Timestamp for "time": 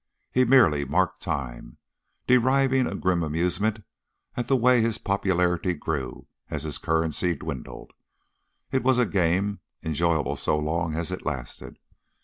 1.21-1.77